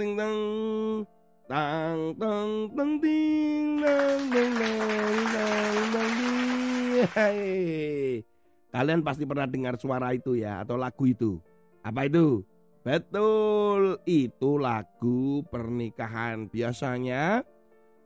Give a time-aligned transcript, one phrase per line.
[0.00, 1.04] tang
[2.16, 7.04] tang tang ting tang tang tang tang tang ting.
[7.12, 7.44] Hai.
[8.72, 11.36] Kalian pasti pernah dengar suara itu ya atau lagu itu.
[11.84, 12.40] Apa itu?
[12.80, 16.48] Betul, itu lagu pernikahan.
[16.48, 17.44] Biasanya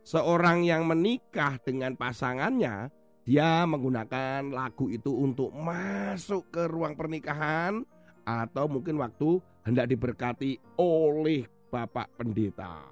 [0.02, 2.90] seorang yang menikah dengan pasangannya,
[3.23, 7.87] dia menggunakan lagu itu untuk masuk ke ruang pernikahan
[8.26, 12.87] atau mungkin waktu hendak diberkati oleh Bapak Pendeta.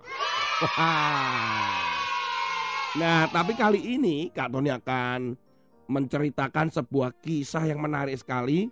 [2.98, 5.38] Nah, tapi kali ini Kak Tony akan
[5.86, 8.66] menceritakan sebuah kisah yang menarik sekali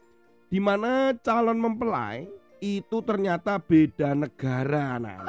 [0.51, 2.27] di mana calon mempelai
[2.59, 5.23] itu ternyata beda negara nah.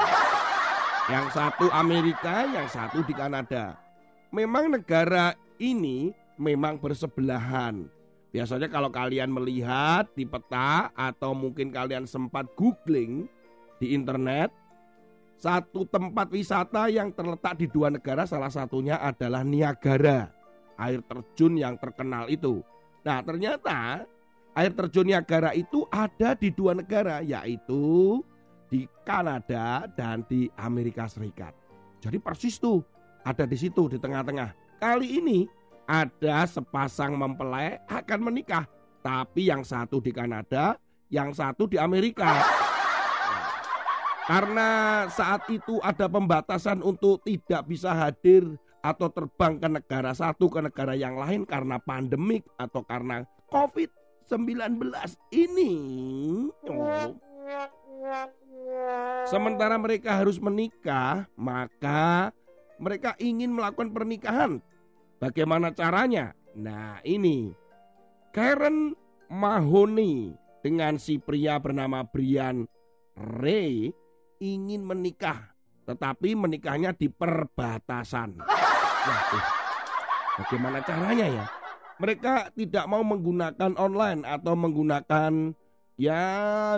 [1.08, 3.78] Yang satu Amerika, yang satu di Kanada.
[4.34, 6.10] Memang negara ini
[6.42, 7.86] memang bersebelahan.
[8.32, 13.28] Biasanya kalau kalian melihat di peta atau mungkin kalian sempat googling
[13.82, 14.54] di internet,
[15.42, 20.30] satu tempat wisata yang terletak di dua negara salah satunya adalah Niagara,
[20.78, 22.62] air terjun yang terkenal itu.
[23.02, 24.06] Nah, ternyata
[24.54, 28.22] air terjun Niagara itu ada di dua negara yaitu
[28.70, 31.58] di Kanada dan di Amerika Serikat.
[32.06, 32.86] Jadi persis tuh
[33.26, 34.78] ada di situ di tengah-tengah.
[34.78, 35.50] Kali ini
[35.90, 38.70] ada sepasang mempelai akan menikah,
[39.02, 40.78] tapi yang satu di Kanada,
[41.10, 42.61] yang satu di Amerika.
[44.32, 44.70] Karena
[45.12, 48.48] saat itu ada pembatasan untuk tidak bisa hadir
[48.80, 54.88] atau terbang ke negara satu ke negara yang lain karena pandemik atau karena COVID-19
[55.36, 55.74] ini.
[56.64, 57.12] Oh.
[59.28, 62.32] Sementara mereka harus menikah, maka
[62.80, 64.64] mereka ingin melakukan pernikahan
[65.22, 66.34] Bagaimana caranya?
[66.58, 67.54] Nah ini
[68.34, 68.98] Karen
[69.30, 70.34] Mahoney
[70.66, 72.66] dengan si pria bernama Brian
[73.14, 73.94] Ray
[74.42, 75.54] ingin menikah
[75.86, 78.38] tetapi menikahnya di perbatasan.
[78.42, 79.46] Waduh,
[80.42, 81.46] bagaimana caranya ya?
[82.02, 85.54] Mereka tidak mau menggunakan online atau menggunakan
[85.98, 86.26] ya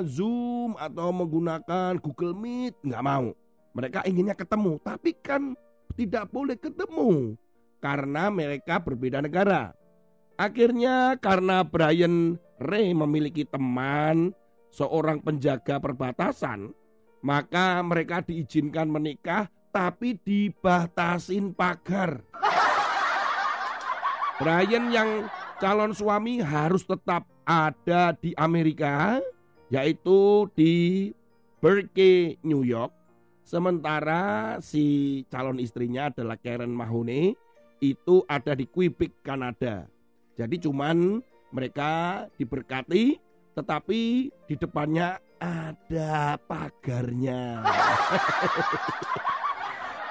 [0.03, 3.31] Zoom atau menggunakan Google Meet, nggak mau.
[3.73, 5.55] Mereka inginnya ketemu, tapi kan
[5.95, 7.39] tidak boleh ketemu
[7.79, 9.71] karena mereka berbeda negara.
[10.35, 14.33] Akhirnya karena Brian Ray memiliki teman
[14.73, 16.73] seorang penjaga perbatasan,
[17.23, 22.21] maka mereka diizinkan menikah tapi dibatasin pagar.
[24.37, 29.23] Brian yang calon suami harus tetap ada di Amerika,
[29.71, 30.73] yaitu di
[31.63, 32.91] Berkeley, New York.
[33.47, 37.39] Sementara si calon istrinya adalah Karen Mahoney
[37.79, 39.87] itu ada di Quebec, Kanada.
[40.35, 41.23] Jadi cuman
[41.53, 43.19] mereka diberkati
[43.53, 47.59] tetapi di depannya ada pagarnya.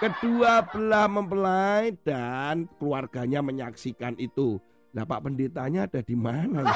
[0.03, 4.61] Kedua belah mempelai dan keluarganya menyaksikan itu.
[4.93, 6.69] Nah Pak Pendetanya ada di mana?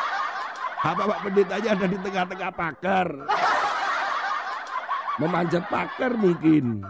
[0.94, 3.08] Apa Pak Pendetanya ada di tengah-tengah pagar?
[5.20, 6.86] Memanjat pagar mungkin.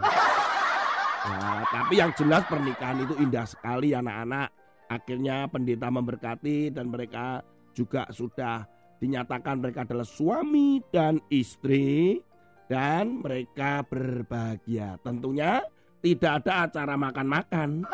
[1.25, 4.53] Nah, tapi yang jelas pernikahan itu indah sekali anak-anak.
[4.85, 7.41] Akhirnya pendeta memberkati dan mereka
[7.73, 12.19] juga sudah dinyatakan mereka adalah suami dan istri
[12.65, 14.97] dan mereka berbahagia.
[15.01, 15.61] Tentunya
[16.01, 17.85] tidak ada acara makan-makan.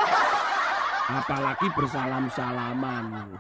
[1.21, 3.35] Apalagi bersalam-salaman.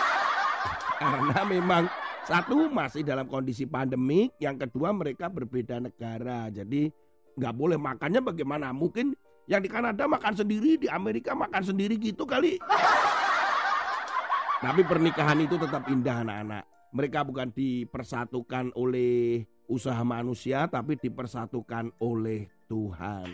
[1.02, 1.84] Karena memang
[2.24, 6.48] satu masih dalam kondisi pandemik, yang kedua mereka berbeda negara.
[6.48, 6.88] Jadi
[7.36, 8.72] nggak boleh makannya bagaimana?
[8.72, 9.12] Mungkin
[9.46, 12.56] yang di Kanada makan sendiri, di Amerika makan sendiri gitu kali.
[14.64, 16.75] Tapi pernikahan itu tetap indah anak-anak.
[16.96, 23.28] Mereka bukan dipersatukan oleh usaha manusia, tapi dipersatukan oleh Tuhan.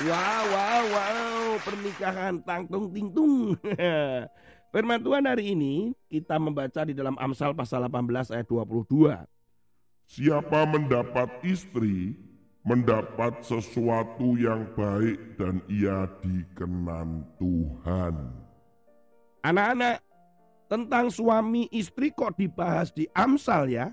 [0.00, 3.60] Wow, wow, wow, pernikahan tangtung tingtung.
[4.72, 9.12] Firman Tuhan hari ini kita membaca di dalam Amsal pasal 18 ayat 22.
[10.08, 12.16] Siapa mendapat istri
[12.64, 18.32] mendapat sesuatu yang baik dan ia dikenan Tuhan.
[19.46, 20.02] Anak-anak,
[20.66, 23.86] tentang suami istri kok dibahas di Amsal ya?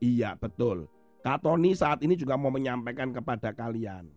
[0.00, 0.88] Iya betul.
[1.24, 4.12] Kak Tony saat ini juga mau menyampaikan kepada kalian.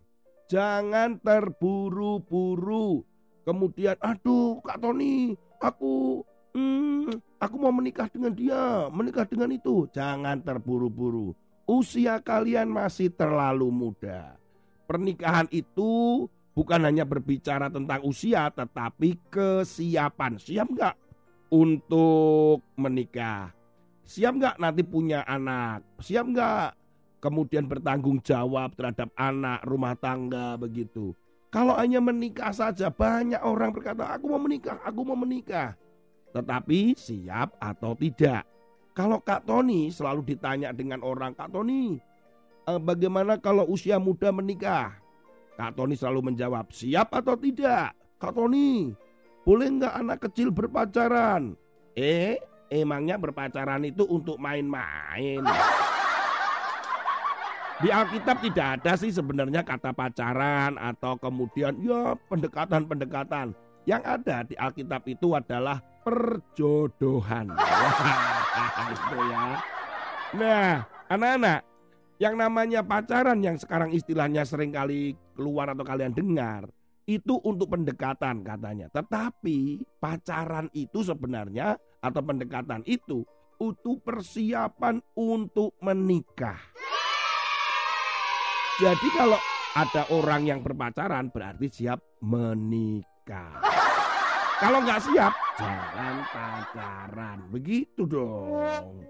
[0.52, 3.04] Jangan terburu-buru.
[3.48, 9.88] Kemudian, aduh Kak Tony, aku hmm, aku mau menikah dengan dia, menikah dengan itu.
[9.96, 11.32] Jangan terburu-buru
[11.68, 14.40] usia kalian masih terlalu muda.
[14.88, 16.26] Pernikahan itu
[16.56, 20.40] bukan hanya berbicara tentang usia, tetapi kesiapan.
[20.40, 20.96] Siap nggak
[21.52, 23.52] untuk menikah?
[24.08, 25.84] Siap nggak nanti punya anak?
[26.00, 26.70] Siap nggak
[27.20, 31.12] kemudian bertanggung jawab terhadap anak, rumah tangga begitu.
[31.48, 35.76] Kalau hanya menikah saja banyak orang berkata aku mau menikah, aku mau menikah.
[36.36, 38.44] Tetapi siap atau tidak.
[38.92, 41.98] Kalau Kak Tony selalu ditanya dengan orang, Kak Tony
[42.68, 45.00] eh, bagaimana kalau usia muda menikah?
[45.56, 47.96] Kak Tony selalu menjawab, siap atau tidak?
[48.22, 48.94] Kak Tony,
[49.48, 51.56] boleh nggak anak kecil berpacaran?
[51.96, 52.36] Eh,
[52.68, 55.40] emangnya berpacaran itu untuk main-main?
[57.80, 63.56] Di Alkitab tidak ada sih sebenarnya kata pacaran atau kemudian ya pendekatan-pendekatan.
[63.88, 67.56] Yang ada di Alkitab itu adalah perjodohan.
[68.92, 69.44] itu ya.
[70.36, 71.64] Nah, anak-anak,
[72.20, 76.68] yang namanya pacaran yang sekarang istilahnya sering kali keluar atau kalian dengar,
[77.08, 78.92] itu untuk pendekatan katanya.
[78.92, 83.24] Tetapi pacaran itu sebenarnya atau pendekatan itu
[83.58, 86.60] untuk persiapan untuk menikah.
[88.78, 89.40] Jadi kalau
[89.74, 93.58] ada orang yang berpacaran berarti siap menikah.
[94.58, 97.40] Kalau nggak siap, jangan pacaran.
[97.50, 99.02] Begitu dong.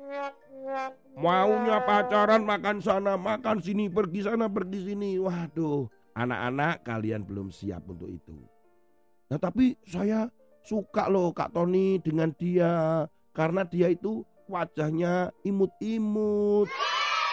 [1.16, 5.16] Maunya pacaran makan sana, makan sini, pergi sana, pergi sini.
[5.16, 8.34] Waduh, anak-anak kalian belum siap untuk itu.
[9.30, 10.25] Nah tapi saya
[10.66, 13.06] suka loh Kak Tony dengan dia.
[13.38, 16.66] Karena dia itu wajahnya imut-imut.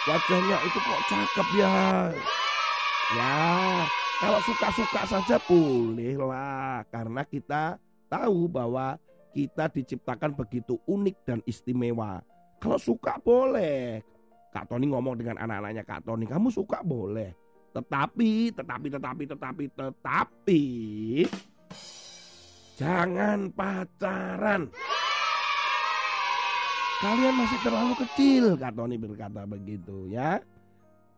[0.05, 1.77] Wajahnya itu kok cakep ya.
[3.05, 3.85] Ya,
[4.21, 6.85] kalau suka-suka saja bolehlah.
[6.93, 9.01] Karena kita tahu bahwa
[9.33, 12.21] kita diciptakan begitu unik dan istimewa.
[12.61, 14.05] Kalau suka boleh.
[14.53, 17.35] Kak Tony ngomong dengan anak-anaknya Kak Tony, kamu suka boleh.
[17.75, 20.63] Tetapi, tetapi, tetapi, tetapi, tetapi,
[22.79, 24.71] jangan pacaran.
[27.03, 30.39] Kalian masih terlalu kecil, Kak Tony berkata begitu ya.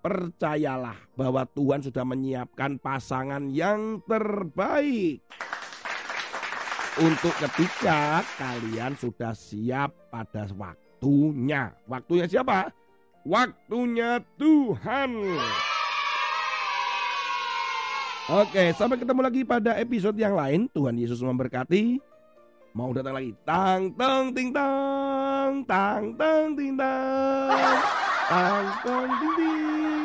[0.01, 5.21] Percayalah bahwa Tuhan sudah menyiapkan pasangan yang terbaik.
[6.97, 11.69] Untuk ketika kalian sudah siap pada waktunya.
[11.85, 12.73] Waktunya siapa?
[13.21, 15.11] Waktunya Tuhan.
[18.27, 20.67] Oke, sampai ketemu lagi pada episode yang lain.
[20.75, 21.95] Tuhan Yesus memberkati.
[22.75, 23.31] Mau datang lagi.
[23.47, 27.79] Tang tang ting tang tang tang ting tang
[28.31, 29.96] tang tang ting ting